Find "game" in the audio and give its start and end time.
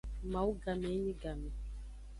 0.63-0.85, 1.21-1.47